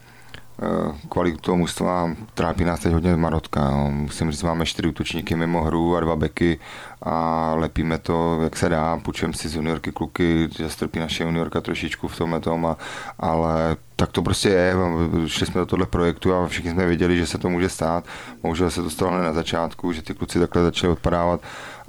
kvalitu 1.08 1.38
toho 1.40 1.56
mužstva 1.56 2.10
trápí 2.34 2.64
nás 2.64 2.80
teď 2.80 2.92
hodně 2.92 3.16
Marotka. 3.16 3.70
Jo. 3.70 3.90
Musím 3.90 4.30
říct, 4.30 4.42
máme 4.42 4.66
čtyři 4.66 4.88
útočníky 4.88 5.34
mimo 5.34 5.62
hru 5.62 5.96
a 5.96 6.00
dva 6.00 6.16
beky 6.16 6.58
a 7.02 7.54
lepíme 7.54 7.98
to, 7.98 8.38
jak 8.42 8.56
se 8.56 8.68
dá. 8.68 8.96
Půjčujeme 8.96 9.34
si 9.34 9.48
z 9.48 9.54
juniorky 9.56 9.92
kluky, 9.92 10.48
že 10.56 10.70
strpí 10.70 10.98
naše 10.98 11.24
juniorka 11.24 11.60
trošičku 11.60 12.08
v 12.08 12.16
tomhle 12.16 12.40
tom, 12.40 12.66
a, 12.66 12.76
ale 13.18 13.76
tak 13.96 14.12
to 14.12 14.22
prostě 14.22 14.48
je. 14.48 14.74
Šli 15.26 15.46
jsme 15.46 15.58
do 15.60 15.66
tohle 15.66 15.86
projektu 15.86 16.34
a 16.34 16.46
všichni 16.46 16.70
jsme 16.70 16.86
věděli, 16.86 17.18
že 17.18 17.26
se 17.26 17.38
to 17.38 17.50
může 17.50 17.68
stát. 17.68 18.04
Bohužel 18.42 18.70
se 18.70 18.82
to 18.82 18.90
stalo 18.90 19.22
na 19.22 19.32
začátku, 19.32 19.92
že 19.92 20.02
ty 20.02 20.14
kluci 20.14 20.40
takhle 20.40 20.62
začali 20.62 20.92
odpadávat, 20.92 21.40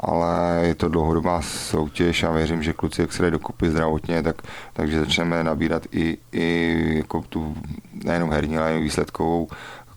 ale 0.04 0.60
je 0.68 0.76
to 0.76 0.90
dlouhodobá 0.90 1.42
soutěž 1.42 2.24
a 2.24 2.32
věřím, 2.32 2.64
že 2.64 2.74
kluci, 2.74 3.02
jak 3.02 3.14
se 3.14 3.22
dají 3.22 3.32
dokupy 3.32 3.70
zdravotně, 3.70 4.24
tak, 4.24 4.42
takže 4.74 5.00
začneme 5.00 5.44
nabírat 5.44 5.84
i, 5.92 6.18
i 6.32 6.78
jako 6.98 7.22
tu 7.22 7.56
nejenom 8.04 8.32
herní, 8.32 8.58
ale 8.58 8.78
i 8.78 8.84
výsledkovou 8.84 9.48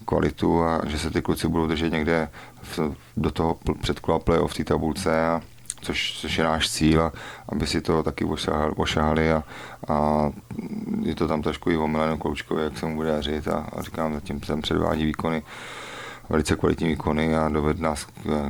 kvalitu 0.05 0.63
a 0.63 0.81
že 0.87 0.99
se 0.99 1.11
ty 1.11 1.23
kluci 1.23 1.49
budou 1.49 1.67
držet 1.67 1.93
někde 1.93 2.29
v, 2.63 2.81
do 3.17 3.31
toho 3.31 3.59
předkola 3.81 4.19
playoff 4.19 4.53
v 4.53 4.57
té 4.57 4.65
tabulce 4.65 5.27
a 5.27 5.41
což, 5.81 6.19
což 6.21 6.39
je 6.39 6.45
náš 6.45 6.71
cíl, 6.71 7.03
a 7.03 7.13
aby 7.49 7.67
si 7.67 7.81
to 7.81 8.03
taky 8.03 8.25
ošahali, 8.77 9.33
a, 9.33 9.43
a, 9.89 10.31
je 11.03 11.15
to 11.15 11.29
tam 11.29 11.43
trošku 11.43 11.71
i 11.71 11.77
omileno 11.77 12.19
koučkovi, 12.19 12.63
jak 12.63 12.79
se 12.79 12.87
mu 12.87 12.95
bude 12.95 13.09
dařit 13.09 13.49
a, 13.49 13.67
a 13.73 13.83
říkám, 13.83 14.15
zatím 14.15 14.43
jsem 14.43 14.63
předvádí 14.63 15.05
výkony, 15.05 15.43
velice 16.29 16.57
kvalitní 16.57 16.89
výkony 16.89 17.37
a 17.37 17.49
doved 17.49 17.81
nás 17.81 18.07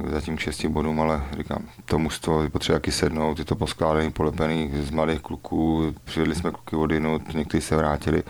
zatím 0.07 0.37
k 0.37 0.41
šesti 0.41 0.69
bodům, 0.69 1.01
ale 1.01 1.23
říkám, 1.39 1.63
to 1.85 1.99
mužstvo 1.99 2.43
je 2.43 2.51
potřeba 2.51 2.79
taky 2.79 2.93
sednout, 2.93 3.39
je 3.39 3.45
to 3.45 3.57
poskládaný, 3.57 4.13
polepený 4.13 4.71
z 4.75 4.91
mladých 4.91 5.21
kluků, 5.21 5.95
přivedli 6.05 6.35
jsme 6.35 6.51
kluky 6.51 6.77
od 6.77 6.91
jinut, 6.91 7.35
někteří 7.35 7.61
se 7.61 7.77
vrátili, 7.77 8.23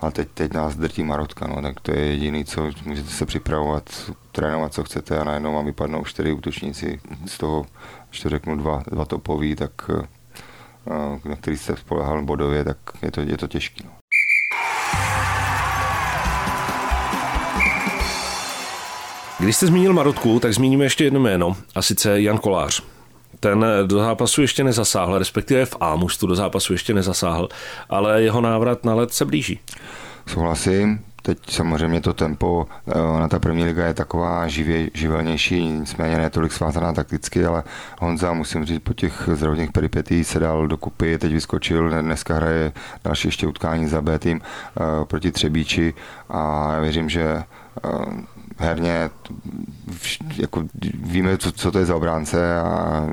ale 0.00 0.12
teď, 0.12 0.28
teď 0.34 0.52
nás 0.52 0.76
drtí 0.76 1.04
Marotka, 1.04 1.46
no, 1.46 1.62
tak 1.62 1.80
to 1.80 1.92
je 1.92 2.06
jediný, 2.06 2.44
co 2.44 2.70
můžete 2.86 3.10
se 3.10 3.26
připravovat, 3.26 4.12
trénovat, 4.32 4.74
co 4.74 4.84
chcete 4.84 5.18
a 5.18 5.24
najednou 5.24 5.54
vám 5.54 5.66
vypadnou 5.66 6.04
čtyři 6.04 6.32
útočníci, 6.32 7.00
z 7.26 7.38
toho, 7.38 7.66
ještě 8.08 8.28
řeknu 8.28 8.56
dva, 8.56 8.82
dva 8.90 9.04
topový, 9.04 9.56
tak 9.56 9.70
eh, 9.90 11.28
na 11.28 11.36
který 11.36 11.56
jste 11.56 11.76
spolehal 11.76 12.22
bodově, 12.22 12.64
tak 12.64 12.78
je 13.02 13.10
to, 13.10 13.20
je 13.20 13.36
to 13.36 13.46
těžké. 13.46 13.84
No. 13.84 13.95
Když 19.38 19.56
jste 19.56 19.66
zmínil 19.66 19.92
Marotku, 19.92 20.40
tak 20.40 20.54
zmíníme 20.54 20.84
ještě 20.84 21.04
jedno 21.04 21.20
jméno, 21.20 21.56
a 21.74 21.82
sice 21.82 22.20
Jan 22.20 22.38
Kolář. 22.38 22.82
Ten 23.40 23.66
do 23.86 23.98
zápasu 23.98 24.42
ještě 24.42 24.64
nezasáhl, 24.64 25.18
respektive 25.18 25.66
v 25.66 25.76
A 25.80 25.96
mužstvu 25.96 26.28
do 26.28 26.34
zápasu 26.34 26.72
ještě 26.72 26.94
nezasáhl, 26.94 27.48
ale 27.90 28.22
jeho 28.22 28.40
návrat 28.40 28.84
na 28.84 28.94
let 28.94 29.12
se 29.12 29.24
blíží. 29.24 29.60
Souhlasím, 30.26 31.00
teď 31.22 31.38
samozřejmě 31.48 32.00
to 32.00 32.12
tempo 32.12 32.66
eh, 32.88 33.20
na 33.20 33.28
ta 33.28 33.38
první 33.38 33.64
liga 33.64 33.86
je 33.86 33.94
taková 33.94 34.48
živě, 34.48 34.90
živelnější, 34.94 35.64
nicméně 35.64 36.18
ne 36.18 36.30
tolik 36.30 36.52
svázaná 36.52 36.92
takticky, 36.92 37.46
ale 37.46 37.62
Honza, 37.98 38.32
musím 38.32 38.64
říct, 38.64 38.82
po 38.82 38.94
těch 38.94 39.28
zdravotních 39.32 39.72
peripetí 39.72 40.24
se 40.24 40.38
dal 40.38 40.66
dokupy, 40.66 41.18
teď 41.18 41.32
vyskočil, 41.32 41.90
dneska 42.02 42.34
hraje 42.34 42.72
další 43.04 43.28
ještě 43.28 43.46
utkání 43.46 43.88
za 43.88 44.02
B 44.02 44.18
tým 44.18 44.40
uh, 44.40 45.04
proti 45.04 45.32
Třebíči 45.32 45.94
a 46.28 46.72
já 46.72 46.80
věřím, 46.80 47.08
že 47.08 47.42
uh, 47.84 48.14
herně 48.58 49.10
jako 50.36 50.64
víme, 50.94 51.38
co, 51.38 51.52
co 51.52 51.72
to 51.72 51.78
je 51.78 51.86
za 51.86 51.96
obránce 51.96 52.60
a 52.60 53.06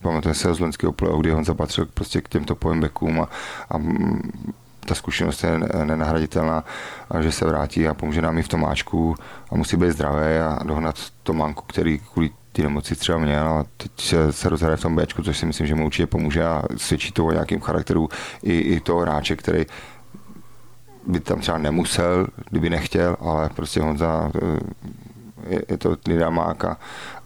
pamatujeme 0.00 0.34
se 0.34 0.54
z 0.54 0.60
loňského 0.60 0.92
playoff, 0.92 1.20
kdy 1.20 1.32
on 1.32 1.44
zapatřil 1.44 1.86
prostě 1.94 2.20
k 2.20 2.28
těmto 2.28 2.56
backům 2.80 3.20
a, 3.20 3.28
a 3.70 3.78
ta 4.86 4.94
zkušenost 4.94 5.44
je 5.44 5.58
nenahraditelná 5.84 6.64
a 7.10 7.22
že 7.22 7.32
se 7.32 7.44
vrátí 7.44 7.88
a 7.88 7.94
pomůže 7.94 8.22
nám 8.22 8.38
i 8.38 8.42
v 8.42 8.48
tom 8.48 8.60
máčku 8.60 9.14
a 9.50 9.56
musí 9.56 9.76
být 9.76 9.90
zdravý 9.90 10.36
a 10.36 10.58
dohnat 10.64 10.96
to 11.22 11.32
manku, 11.32 11.64
který 11.66 11.98
kvůli 11.98 12.30
ty 12.52 12.62
nemoci 12.62 12.96
třeba 12.96 13.18
měl 13.18 13.48
a 13.48 13.64
teď 13.76 13.90
se, 13.96 14.32
se 14.32 14.48
rozhraje 14.48 14.76
v 14.76 14.80
tom 14.80 14.96
Bčku, 14.96 15.22
což 15.22 15.38
si 15.38 15.46
myslím, 15.46 15.66
že 15.66 15.74
mu 15.74 15.86
určitě 15.86 16.06
pomůže 16.06 16.44
a 16.44 16.62
svědčí 16.76 17.12
to 17.12 17.26
o 17.26 17.32
nějakým 17.32 17.60
charakteru 17.60 18.08
i, 18.42 18.58
i 18.58 18.80
toho 18.80 19.00
hráče, 19.00 19.36
který 19.36 19.66
by 21.06 21.20
tam 21.20 21.40
třeba 21.40 21.58
nemusel, 21.58 22.26
kdyby 22.50 22.70
nechtěl, 22.70 23.16
ale 23.20 23.48
prostě 23.48 23.80
Honza 23.80 24.30
eh, 24.34 24.58
je, 25.48 25.62
je 25.68 25.78
to 25.78 25.96
lidá 26.06 26.30
máka 26.30 26.78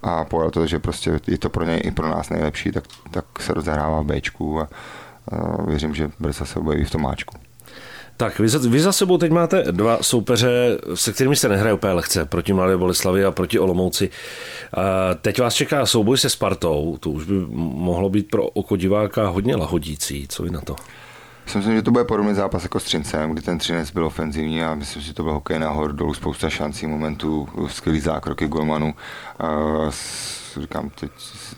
a 0.03 0.25
pojel 0.25 0.49
to, 0.49 0.67
že 0.67 0.79
prostě 0.79 1.19
je 1.27 1.37
to 1.37 1.49
pro 1.49 1.65
něj 1.65 1.81
i 1.83 1.91
pro 1.91 2.09
nás 2.09 2.29
nejlepší, 2.29 2.71
tak, 2.71 2.83
tak 3.11 3.25
se 3.39 3.53
rozehrává 3.53 4.01
v 4.01 4.05
Bčku 4.05 4.61
a, 4.61 4.69
a 5.27 5.61
věřím, 5.61 5.95
že 5.95 6.09
brzo 6.19 6.45
se 6.45 6.59
objeví 6.59 6.85
v 6.85 6.91
tom 6.91 7.01
máčku. 7.01 7.37
Tak, 8.17 8.39
vy 8.39 8.49
za, 8.49 8.69
vy 8.69 8.79
za 8.79 8.91
sebou 8.91 9.17
teď 9.17 9.31
máte 9.31 9.71
dva 9.71 9.97
soupeře, 10.01 10.77
se 10.93 11.13
kterými 11.13 11.35
se 11.35 11.49
nehraje 11.49 11.73
úplně 11.73 11.93
lehce, 11.93 12.25
proti 12.25 12.53
Mladé 12.53 12.77
Boleslavi 12.77 13.25
a 13.25 13.31
proti 13.31 13.59
Olomouci. 13.59 14.09
A 14.73 15.13
teď 15.13 15.41
vás 15.41 15.53
čeká 15.53 15.85
souboj 15.85 16.17
se 16.17 16.29
Spartou, 16.29 16.97
to 16.99 17.09
už 17.09 17.25
by 17.25 17.33
mohlo 17.49 18.09
být 18.09 18.29
pro 18.29 18.47
oko 18.47 18.75
diváka 18.75 19.27
hodně 19.27 19.55
lahodící, 19.55 20.27
co 20.27 20.43
vy 20.43 20.49
na 20.49 20.61
to? 20.61 20.75
Myslím, 21.55 21.75
že 21.75 21.81
to 21.81 21.91
bude 21.91 22.03
podobný 22.03 22.33
zápas 22.33 22.63
jako 22.63 22.79
s 22.79 22.83
Třincem, 22.83 23.31
kdy 23.31 23.41
ten 23.41 23.57
Třinec 23.57 23.91
byl 23.91 24.05
ofenzivní 24.05 24.63
a 24.63 24.75
myslím, 24.75 25.01
že 25.01 25.13
to 25.13 25.23
byl 25.23 25.33
hokej 25.33 25.59
nahoru, 25.59 25.93
dolů, 25.93 26.13
spousta 26.13 26.49
šancí, 26.49 26.87
momentů, 26.87 27.49
skvělý 27.67 27.99
zákroky 27.99 28.47
golmanů. 28.47 28.95
S, 29.89 30.59
říkám 30.59 30.89
teď 30.89 31.11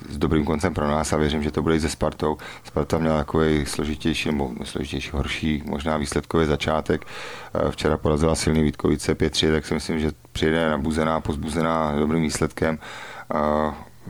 s 0.09 0.17
dobrým 0.17 0.45
koncem 0.45 0.73
pro 0.73 0.87
nás 0.87 1.13
a 1.13 1.17
věřím, 1.17 1.43
že 1.43 1.51
to 1.51 1.61
bude 1.61 1.75
i 1.75 1.79
se 1.79 1.89
Spartou. 1.89 2.37
Sparta 2.63 2.97
měla 2.97 3.17
takový 3.17 3.65
složitější 3.65 4.29
nebo 4.29 4.51
složitější, 4.63 5.09
horší 5.13 5.63
možná 5.65 5.97
výsledkový 5.97 6.45
začátek. 6.45 7.05
Včera 7.69 7.97
porazila 7.97 8.35
silný 8.35 8.63
Vítkovice 8.63 9.15
5 9.15 9.39
tak 9.51 9.65
si 9.65 9.73
myslím, 9.73 9.99
že 9.99 10.11
přijde 10.31 10.69
nabuzená, 10.69 11.19
pozbuzená 11.19 11.95
dobrým 11.99 12.23
výsledkem. 12.23 12.79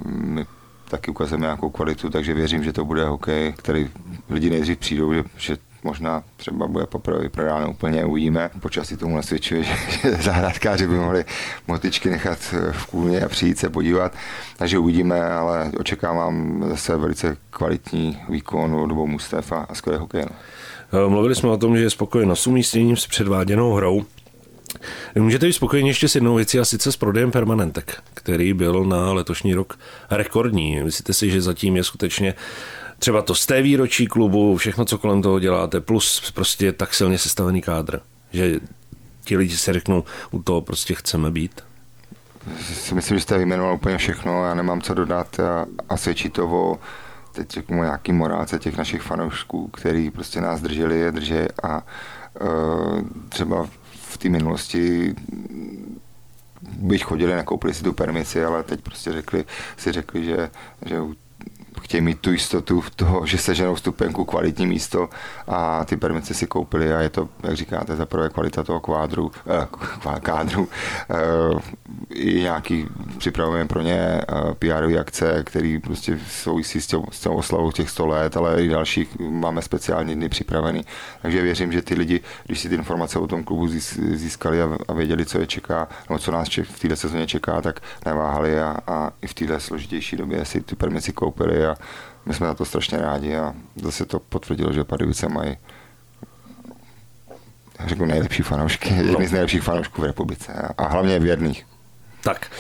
My 0.06 0.46
taky 0.90 1.12
ukazujeme 1.12 1.46
nějakou 1.46 1.70
kvalitu, 1.70 2.10
takže 2.10 2.34
věřím, 2.34 2.64
že 2.64 2.74
to 2.74 2.86
bude 2.86 3.06
hokej, 3.06 3.54
který 3.54 3.90
lidi 4.30 4.50
nejdřív 4.50 4.78
přijdou, 4.78 5.14
že, 5.14 5.24
že 5.38 5.58
možná 5.84 6.24
třeba 6.38 6.68
bude 6.68 6.86
poprvé 6.86 7.20
vyprodáno 7.20 7.72
úplně, 7.72 8.06
uvidíme. 8.06 8.50
Počasí 8.60 8.98
tomu 8.98 9.16
nasvědčuje, 9.16 9.64
že, 10.20 10.78
že 10.78 10.88
by 10.88 10.96
mohli 10.96 11.26
motičky 11.68 12.10
nechat 12.10 12.40
v 12.72 12.86
kůlně 12.86 13.22
a 13.22 13.30
přijít 13.30 13.58
se 13.58 13.70
podívat. 13.70 14.14
Takže 14.58 14.78
uvidíme, 14.78 15.24
ale 15.24 15.72
očekávám 15.80 16.66
zase 16.70 16.98
velice 16.98 17.38
kvalitní 17.50 18.20
výkon 18.30 18.76
od 18.76 18.92
obou 18.92 19.08
mustev 19.08 19.52
a, 19.52 19.58
a 19.70 19.76
skvělé 19.76 20.00
hokej. 20.00 20.26
No. 20.92 21.10
Mluvili 21.10 21.36
jsme 21.36 21.50
o 21.50 21.58
tom, 21.58 21.78
že 21.78 21.84
je 21.84 21.90
spokojen 21.90 22.32
s 22.32 22.48
umístěním 22.48 22.98
s 22.98 23.08
předváděnou 23.08 23.74
hrou. 23.74 24.06
Můžete 25.16 25.46
být 25.46 25.54
spokojeni 25.54 25.90
ještě 25.90 26.08
s 26.08 26.16
jednou 26.16 26.36
věcí 26.36 26.60
a 26.60 26.66
sice 26.66 26.92
s 26.92 26.98
prodejem 26.98 27.32
permanentek, 27.32 28.04
který 28.14 28.54
byl 28.54 28.84
na 28.84 29.14
letošní 29.14 29.54
rok 29.54 29.80
rekordní. 30.12 30.84
Myslíte 30.84 31.14
si, 31.14 31.30
že 31.30 31.42
zatím 31.42 31.76
je 31.76 31.84
skutečně 31.84 32.34
třeba 33.00 33.22
to 33.22 33.36
z 33.36 33.46
té 33.46 33.62
výročí 33.62 34.08
klubu, 34.08 34.58
všechno, 34.58 34.86
co 34.86 34.98
kolem 34.98 35.22
toho 35.22 35.40
děláte, 35.40 35.82
plus 35.82 36.32
prostě 36.32 36.72
tak 36.72 36.94
silně 36.94 37.18
sestavený 37.18 37.62
kádr, 37.62 38.00
že 38.32 38.60
ti 39.24 39.38
lidi 39.38 39.58
se 39.58 39.74
řeknou, 39.74 40.04
u 40.32 40.44
toho 40.44 40.62
prostě 40.62 40.94
chceme 40.94 41.32
být? 41.32 41.62
Si 42.62 42.96
myslím, 42.96 43.18
že 43.18 43.24
jste 43.24 43.38
vyjmenoval 43.38 43.74
úplně 43.76 43.98
všechno, 43.98 44.46
já 44.46 44.54
nemám 44.54 44.82
co 44.82 44.94
dodat 44.94 45.40
a, 45.40 45.66
a 45.90 45.98
svědčí 45.98 46.30
to 46.30 46.48
o 46.50 46.80
teď 47.32 47.52
řeknu 47.52 47.84
nějaký 47.84 48.12
morálce 48.12 48.60
těch 48.60 48.78
našich 48.78 49.02
fanoušků, 49.02 49.68
který 49.68 50.12
prostě 50.12 50.42
nás 50.42 50.62
drželi, 50.62 51.00
je 51.00 51.12
drží 51.12 51.36
a 51.64 51.84
uh, 52.42 53.02
třeba 53.30 53.68
v 53.94 54.18
té 54.18 54.30
minulosti 54.30 55.16
bych 56.62 57.04
chodili, 57.04 57.36
nekoupili 57.36 57.74
si 57.74 57.84
tu 57.84 57.94
permisi, 57.94 58.44
ale 58.44 58.64
teď 58.64 58.82
prostě 58.82 59.12
řekli, 59.12 59.46
si 59.78 59.92
řekli, 59.92 60.26
že, 60.26 60.50
že 60.86 61.02
chtějí 61.80 62.02
mít 62.02 62.20
tu 62.20 62.32
jistotu 62.32 62.84
toho, 62.96 63.26
že 63.26 63.38
seženou 63.38 63.76
stupenku 63.76 64.26
kvalitní 64.26 64.68
místo 64.68 65.10
a 65.48 65.86
ty 65.86 65.98
permice 65.98 66.34
si 66.34 66.48
koupili 66.48 66.94
a 66.94 67.00
je 67.00 67.10
to, 67.10 67.30
jak 67.44 67.56
říkáte, 67.56 67.96
za 67.96 68.06
prvé 68.06 68.30
kvalita 68.30 68.64
toho 68.64 68.80
kvádru, 68.80 69.32
eh, 69.48 70.20
kádru, 70.20 70.70
eh, 71.10 71.16
i 72.14 72.42
nějaký 72.42 72.88
připravujeme 73.18 73.68
pro 73.68 73.82
ně 73.82 74.00
eh, 74.00 74.24
PR 74.60 75.00
akce, 75.00 75.44
které 75.46 75.80
prostě 75.84 76.20
souvisí 76.30 76.82
s, 76.82 76.88
tím, 76.88 77.02
s 77.12 77.20
tou 77.20 77.34
oslavou 77.34 77.72
těch 77.72 77.90
100 77.90 78.08
let, 78.08 78.38
ale 78.38 78.64
i 78.64 78.68
dalších 78.68 79.20
máme 79.20 79.62
speciální 79.62 80.16
dny 80.16 80.30
připravený. 80.30 80.86
Takže 81.22 81.42
věřím, 81.42 81.72
že 81.72 81.82
ty 81.82 81.96
lidi, 81.96 82.22
když 82.46 82.60
si 82.60 82.70
ty 82.70 82.76
informace 82.76 83.20
o 83.20 83.28
tom 83.28 83.44
klubu 83.44 83.68
získali 84.14 84.62
a, 84.62 84.78
a 84.88 84.94
věděli, 84.94 85.26
co 85.26 85.40
je 85.40 85.48
čeká, 85.48 85.88
nebo 86.10 86.20
co 86.20 86.32
nás 86.32 86.50
v 86.64 86.80
této 86.80 86.96
sezóně 86.96 87.28
čeká, 87.28 87.62
tak 87.62 87.80
neváhali 88.06 88.60
a, 88.60 88.78
a 88.88 89.12
i 89.22 89.28
v 89.28 89.34
této 89.34 89.60
složitější 89.60 90.18
době 90.18 90.46
si 90.46 90.62
ty 90.62 90.76
permici 90.76 91.14
koupili 91.14 91.66
a 91.66 91.69
my 92.26 92.34
jsme 92.34 92.48
za 92.48 92.54
to 92.54 92.66
strašně 92.66 92.98
rádi 92.98 93.36
a 93.36 93.54
zase 93.76 94.06
to 94.06 94.20
potvrdilo, 94.20 94.74
že 94.74 94.84
Pardubice 94.84 95.30
mají 95.30 95.58
řeknu 97.86 98.06
nejlepší 98.06 98.44
fanoušky, 98.44 98.94
no. 98.94 99.04
jedny 99.04 99.28
z 99.28 99.32
nejlepších 99.32 99.64
fanoušků 99.64 100.02
v 100.02 100.06
republice 100.06 100.54
a 100.78 100.88
hlavně 100.88 101.20
věrných. 101.20 101.66
Tak, 102.24 102.52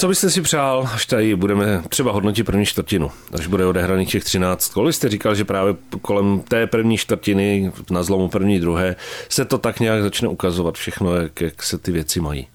co 0.00 0.08
byste 0.08 0.30
si 0.30 0.40
přál, 0.40 0.88
až 0.94 1.06
tady 1.06 1.36
budeme 1.36 1.82
třeba 1.88 2.12
hodnotit 2.12 2.44
první 2.44 2.66
čtvrtinu, 2.66 3.10
až 3.34 3.46
bude 3.46 3.66
odehraný 3.66 4.06
těch 4.06 4.24
13 4.24 4.68
kol? 4.68 4.92
Jste 4.92 5.08
říkal, 5.08 5.34
že 5.34 5.44
právě 5.44 5.74
kolem 6.02 6.40
té 6.40 6.66
první 6.66 6.96
čtvrtiny, 6.98 7.72
na 7.90 8.02
zlomu 8.02 8.28
první, 8.28 8.60
druhé, 8.60 8.96
se 9.28 9.44
to 9.44 9.58
tak 9.58 9.80
nějak 9.80 10.02
začne 10.02 10.28
ukazovat 10.28 10.74
všechno, 10.74 11.16
jak, 11.16 11.40
jak 11.40 11.62
se 11.62 11.78
ty 11.78 11.92
věci 11.92 12.20
mají. 12.20 12.46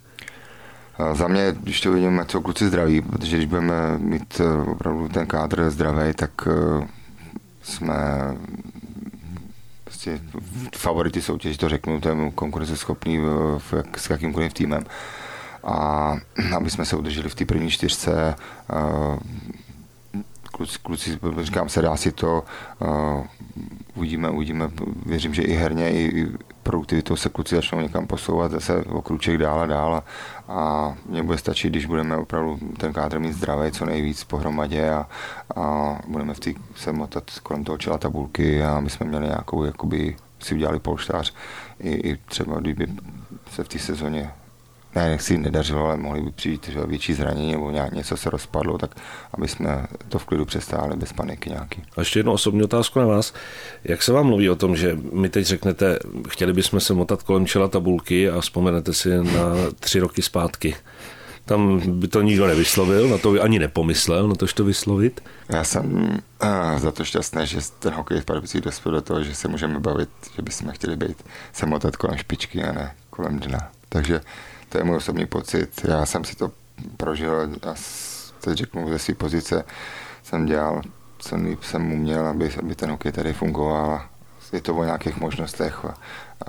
Za 1.13 1.27
mě, 1.27 1.55
když 1.59 1.81
to 1.81 1.91
vidíme, 1.91 2.25
co 2.25 2.41
kluci 2.41 2.67
zdraví, 2.67 3.01
protože 3.01 3.37
když 3.37 3.49
budeme 3.49 3.97
mít 3.97 4.41
eh, 4.41 4.69
opravdu 4.69 5.07
ten 5.07 5.27
kádr 5.27 5.69
zdravý, 5.69 6.13
tak 6.13 6.31
eh, 6.47 6.87
jsme 7.61 7.95
prostě 9.83 10.19
favority 10.75 11.21
soutěži, 11.21 11.57
to 11.57 11.69
řeknu, 11.69 12.01
to 12.01 12.09
je 12.09 12.31
konkurenceschopný 12.35 13.17
v, 13.57 13.73
s 13.97 14.09
jakýmkoliv 14.09 14.53
týmem. 14.53 14.83
A 15.63 16.13
aby 16.57 16.69
jsme 16.69 16.85
se 16.85 16.95
udrželi 16.95 17.29
v 17.29 17.35
té 17.35 17.45
první 17.45 17.69
čtyřce, 17.69 18.35
eh, 18.69 19.17
kluci, 20.51 20.77
kluci, 20.83 21.19
říkám 21.41 21.69
se, 21.69 21.81
dá 21.81 21.95
si 21.95 22.11
to, 22.11 22.43
uvidíme, 23.95 24.29
uvidíme, 24.29 24.69
věřím, 25.05 25.33
že 25.33 25.41
i 25.41 25.53
herně, 25.53 25.91
i, 25.91 26.27
produktivitou 26.65 27.15
se 27.15 27.29
kluci 27.29 27.55
začnou 27.55 27.79
někam 27.79 28.07
posouvat 28.07 28.51
zase 28.51 28.83
o 28.83 29.01
kruček 29.01 29.37
dál 29.37 29.59
a 29.59 29.65
dál 29.65 30.03
a 30.47 30.93
mně 31.05 31.23
bude 31.23 31.37
stačit, 31.37 31.69
když 31.69 31.85
budeme 31.85 32.17
opravdu 32.17 32.59
ten 32.77 32.93
kádr 32.93 33.19
mít 33.19 33.33
zdravý 33.33 33.71
co 33.71 33.85
nejvíc 33.85 34.23
pohromadě 34.23 34.89
a, 34.89 35.07
a 35.55 35.97
budeme 36.07 36.33
v 36.33 36.39
tý, 36.39 36.55
se 36.75 36.91
motat 36.91 37.23
kolem 37.43 37.63
toho 37.63 37.77
čela 37.77 37.97
tabulky 37.97 38.63
a 38.63 38.79
my 38.79 38.89
jsme 38.89 39.05
měli 39.05 39.27
nějakou, 39.27 39.63
jakoby 39.63 40.15
si 40.39 40.55
udělali 40.55 40.79
polštář 40.79 41.33
i, 41.79 41.91
i 41.91 42.17
třeba 42.25 42.59
kdyby 42.59 42.87
se 43.51 43.63
v 43.63 43.67
té 43.67 43.79
sezóně 43.79 44.31
ne, 44.95 45.09
nechci 45.09 45.37
nedařilo, 45.37 45.85
ale 45.85 45.97
mohli 45.97 46.21
by 46.21 46.31
přijít 46.31 46.69
že 46.69 46.85
větší 46.85 47.13
zranění 47.13 47.51
nebo 47.51 47.71
nějak 47.71 47.93
něco 47.93 48.17
se 48.17 48.29
rozpadlo, 48.29 48.77
tak 48.77 48.95
aby 49.33 49.47
jsme 49.47 49.87
to 50.09 50.19
v 50.19 50.25
klidu 50.25 50.45
přestáli 50.45 50.95
bez 50.95 51.13
paniky 51.13 51.49
nějaký. 51.49 51.81
A 51.97 52.01
ještě 52.01 52.19
jednu 52.19 52.31
osobní 52.31 52.63
otázku 52.63 52.99
na 52.99 53.05
vás. 53.05 53.33
Jak 53.83 54.03
se 54.03 54.11
vám 54.11 54.25
mluví 54.25 54.49
o 54.49 54.55
tom, 54.55 54.75
že 54.75 54.97
my 55.13 55.29
teď 55.29 55.45
řeknete, 55.45 55.99
chtěli 56.29 56.53
bychom 56.53 56.79
se 56.79 56.93
motat 56.93 57.23
kolem 57.23 57.45
čela 57.45 57.67
tabulky 57.67 58.29
a 58.29 58.41
vzpomenete 58.41 58.93
si 58.93 59.09
na 59.09 59.55
tři 59.79 59.99
roky 59.99 60.21
zpátky? 60.21 60.75
Tam 61.45 61.81
by 61.99 62.07
to 62.07 62.21
nikdo 62.21 62.47
nevyslovil, 62.47 63.09
na 63.09 63.17
to 63.17 63.31
by 63.31 63.39
ani 63.39 63.59
nepomyslel, 63.59 64.27
na 64.27 64.35
to, 64.35 64.47
to 64.47 64.63
vyslovit. 64.63 65.23
Já 65.49 65.63
jsem 65.63 66.19
uh, 66.43 66.79
za 66.79 66.91
to 66.91 67.05
šťastný, 67.05 67.47
že 67.47 67.59
ten 67.79 67.93
hokej 67.93 68.21
v 68.21 68.25
Pardubicích 68.25 68.61
dospěl 68.61 68.91
do 68.91 69.01
toho, 69.01 69.23
že 69.23 69.35
se 69.35 69.47
můžeme 69.47 69.79
bavit, 69.79 70.09
že 70.35 70.41
bychom 70.41 70.71
chtěli 70.71 70.95
být 70.95 71.23
se 71.53 71.65
motat 71.65 71.95
kolem 71.95 72.17
špičky 72.17 72.63
a 72.63 72.71
ne 72.71 72.95
kolem 73.09 73.39
dna. 73.39 73.71
Takže 73.89 74.21
to 74.75 74.79
je 74.79 74.83
můj 74.83 74.95
osobní 74.95 75.25
pocit. 75.25 75.69
Já 75.87 76.05
jsem 76.05 76.23
si 76.23 76.35
to 76.35 76.51
prožil 76.97 77.41
a 77.41 77.73
teď 78.41 78.57
řeknu 78.57 78.89
ze 78.89 78.99
své 78.99 79.13
pozice 79.13 79.63
jsem 80.23 80.45
dělal, 80.45 80.81
co 81.17 81.35
jsem 81.61 81.93
uměl, 81.93 82.27
aby, 82.27 82.51
aby 82.59 82.75
ten 82.75 82.89
hokej 82.91 83.11
tady 83.11 83.33
fungoval. 83.33 84.01
Je 84.53 84.61
to 84.61 84.75
o 84.75 84.83
nějakých 84.83 85.17
možnostech 85.17 85.85
a, 85.85 85.93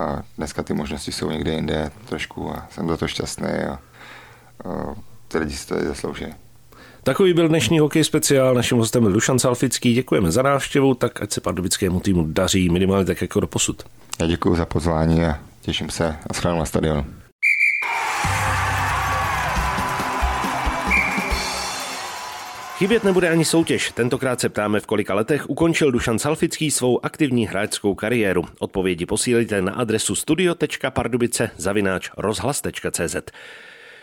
a 0.02 0.22
dneska 0.38 0.62
ty 0.62 0.74
možnosti 0.74 1.12
jsou 1.12 1.30
někde 1.30 1.52
jinde 1.52 1.90
trošku 2.08 2.50
a 2.50 2.66
jsem 2.70 2.88
za 2.88 2.96
to 2.96 3.08
šťastný 3.08 3.48
a, 3.48 3.72
a 3.72 3.78
ty 5.28 5.38
lidi 5.38 5.56
si 5.56 5.66
to 5.66 5.74
zaslouží. 5.84 6.26
Takový 7.02 7.34
byl 7.34 7.48
dnešní 7.48 7.78
hokej 7.78 8.04
speciál. 8.04 8.54
Naším 8.54 8.78
hostem 8.78 9.02
byl 9.02 9.12
Dušan 9.12 9.38
Salfický. 9.38 9.94
Děkujeme 9.94 10.32
za 10.32 10.42
návštěvu, 10.42 10.94
tak 10.94 11.22
ať 11.22 11.32
se 11.32 11.40
pardubickému 11.40 12.00
týmu 12.00 12.24
daří 12.28 12.68
minimálně 12.68 13.04
tak 13.04 13.20
jako 13.20 13.40
do 13.40 13.46
posud. 13.46 13.82
Já 14.20 14.26
děkuji 14.26 14.56
za 14.56 14.66
pozvání 14.66 15.24
a 15.24 15.38
těším 15.60 15.90
se 15.90 16.16
a 16.44 16.54
na 16.54 16.64
stadionu. 16.64 17.06
Chybět 22.78 23.04
nebude 23.04 23.28
ani 23.28 23.44
soutěž. 23.44 23.92
Tentokrát 23.92 24.40
se 24.40 24.48
ptáme, 24.48 24.80
v 24.80 24.86
kolika 24.86 25.14
letech 25.14 25.50
ukončil 25.50 25.92
Dušan 25.92 26.18
Salfický 26.18 26.70
svou 26.70 27.04
aktivní 27.04 27.46
hráčskou 27.46 27.94
kariéru. 27.94 28.44
Odpovědi 28.58 29.06
posílíte 29.06 29.62
na 29.62 29.72
adresu 29.72 30.14
studio.pardubice 30.14 31.50
zavináč 31.56 32.10
rozhlas.cz. 32.16 33.16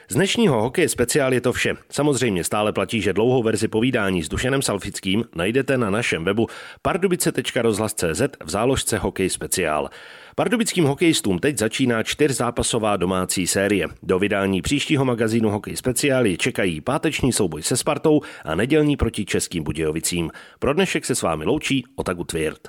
Z 0.09 0.15
dnešního 0.15 0.61
hokeje 0.61 0.89
speciál 0.89 1.33
je 1.33 1.41
to 1.41 1.53
vše. 1.53 1.73
Samozřejmě 1.89 2.43
stále 2.43 2.73
platí, 2.73 3.01
že 3.01 3.13
dlouhou 3.13 3.43
verzi 3.43 3.67
povídání 3.67 4.23
s 4.23 4.29
Dušenem 4.29 4.61
Salfickým 4.61 5.23
najdete 5.35 5.77
na 5.77 5.89
našem 5.89 6.23
webu 6.23 6.47
pardubice.rozhlas.cz 6.81 8.21
v 8.43 8.49
záložce 8.49 8.97
Hokej 8.97 9.29
speciál. 9.29 9.89
Pardubickým 10.35 10.85
hokejistům 10.85 11.39
teď 11.39 11.57
začíná 11.57 12.03
čtyřzápasová 12.03 12.97
domácí 12.97 13.47
série. 13.47 13.87
Do 14.03 14.19
vydání 14.19 14.61
příštího 14.61 15.05
magazínu 15.05 15.49
Hokej 15.49 15.75
speciály 15.75 16.37
čekají 16.37 16.81
páteční 16.81 17.33
souboj 17.33 17.63
se 17.63 17.77
Spartou 17.77 18.21
a 18.45 18.55
nedělní 18.55 18.97
proti 18.97 19.25
Českým 19.25 19.63
Budějovicím. 19.63 20.31
Pro 20.59 20.73
dnešek 20.73 21.05
se 21.05 21.15
s 21.15 21.21
vámi 21.21 21.45
loučí 21.45 21.85
Otaku 21.95 22.23
Tvirt. 22.23 22.61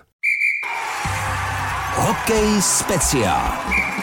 Hokej 1.96 2.62
speciál. 2.62 3.93